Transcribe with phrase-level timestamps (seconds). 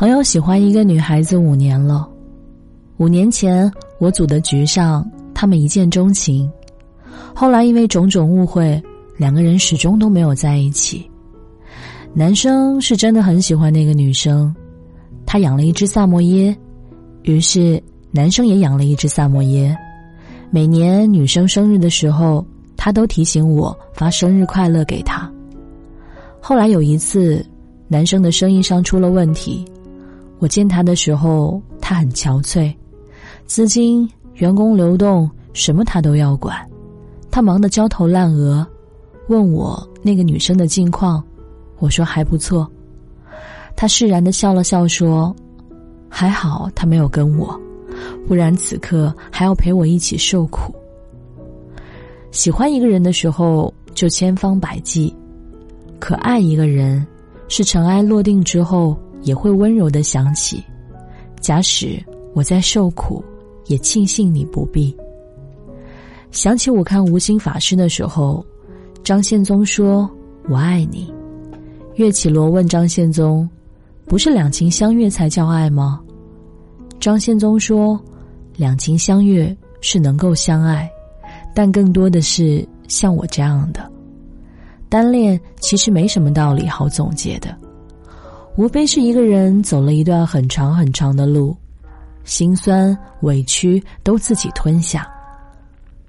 [0.00, 2.08] 朋友喜欢一个女孩子五年了，
[2.96, 6.50] 五年前我组的局上，他们一见钟情，
[7.34, 8.82] 后来因为种种误会，
[9.18, 11.06] 两个人始终都没有在一起。
[12.14, 14.56] 男生是真的很喜欢那个女生，
[15.26, 16.56] 他养了一只萨摩耶，
[17.24, 17.78] 于是
[18.10, 19.76] 男生也养了一只萨摩耶。
[20.48, 22.42] 每年女生生日的时候，
[22.74, 25.30] 他都提醒我发生日快乐给她。
[26.40, 27.44] 后来有一次，
[27.86, 29.62] 男生的生意上出了问题。
[30.40, 32.74] 我见他的时候，他很憔悴，
[33.46, 36.56] 资金、员工流动什么他都要管，
[37.30, 38.66] 他忙得焦头烂额，
[39.28, 41.22] 问我那个女生的近况，
[41.78, 42.66] 我说还不错，
[43.76, 45.36] 他释然的笑了笑说
[46.08, 47.60] ：“还好他没有跟我，
[48.26, 50.74] 不然此刻还要陪我一起受苦。”
[52.32, 55.14] 喜欢一个人的时候就千方百计，
[55.98, 57.06] 可爱一个人，
[57.48, 58.98] 是尘埃落定之后。
[59.22, 60.62] 也会温柔的想起，
[61.40, 62.02] 假使
[62.34, 63.24] 我在受苦，
[63.66, 64.96] 也庆幸你不必。
[66.30, 68.44] 想起我看《无心法师》的时候，
[69.02, 70.08] 张献宗说
[70.48, 71.12] ：“我爱你。”
[71.96, 73.48] 岳绮罗问张献宗
[74.06, 76.00] ：“不是两情相悦才叫爱吗？”
[77.00, 78.00] 张献宗说
[78.56, 80.88] ：“两情相悦是能够相爱，
[81.54, 83.90] 但更多的是像我这样的
[84.88, 87.56] 单恋，其实没什么道理好总结的。”
[88.56, 91.56] 无非是一个人走了一段很长很长的路，
[92.24, 95.08] 心酸委屈都自己吞下，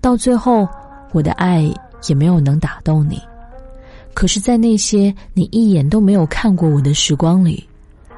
[0.00, 0.68] 到最后，
[1.12, 1.62] 我的爱
[2.08, 3.20] 也没有能打动你。
[4.12, 7.66] 可是，在那些你一眼都没有看过我的时光里，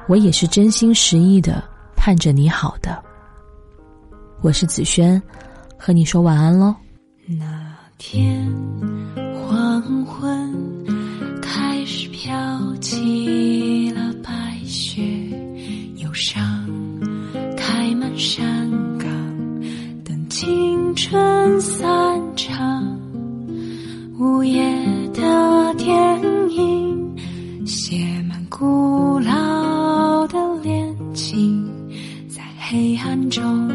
[0.07, 1.63] 我也是真心实意的
[1.95, 3.01] 盼着你好的。
[4.41, 5.21] 我是子轩，
[5.77, 6.75] 和你说晚安喽。
[7.25, 8.47] 那天
[9.47, 10.76] 黄昏
[20.97, 22.99] 春散场，
[24.17, 24.63] 午夜
[25.13, 25.95] 的电
[26.49, 27.15] 影
[27.67, 31.63] 写满古老的恋情，
[32.27, 33.69] 在黑暗中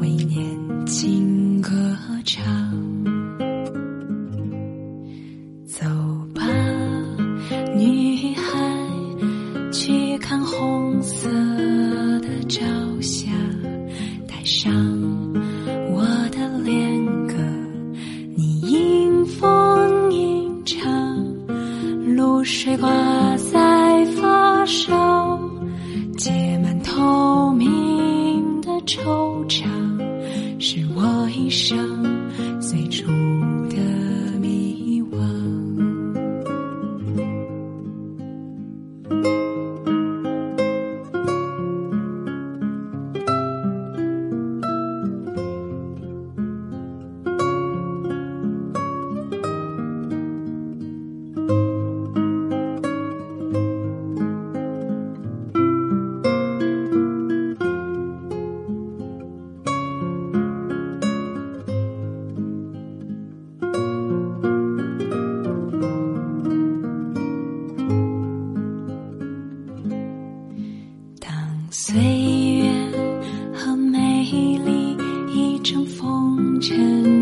[0.00, 2.44] 为年轻歌唱。
[24.68, 24.97] 发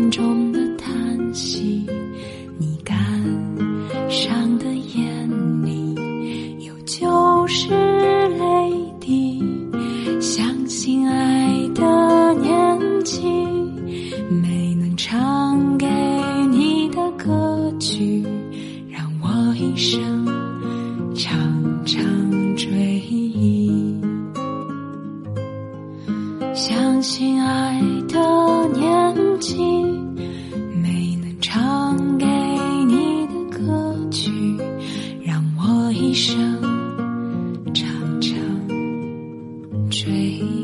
[0.07, 1.85] 尘中的叹息，
[2.57, 2.97] 你感
[4.09, 9.43] 伤的眼里有旧时泪滴，
[10.21, 13.21] 相信爱的年纪，
[14.41, 15.85] 没能唱给
[16.51, 18.23] 你的歌曲，
[18.89, 20.25] 让我一生
[21.15, 21.37] 常
[21.85, 22.69] 常追
[23.09, 23.99] 忆。
[26.53, 29.55] 相信爱的年纪，
[30.81, 34.31] 没能唱给你的歌曲，
[35.23, 36.61] 让我一生
[37.73, 37.87] 常
[38.21, 38.31] 常
[39.89, 40.56] 追忆。